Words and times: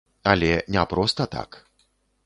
Але 0.31 0.49
не 0.77 0.87
проста 0.95 1.31
так. 1.39 1.63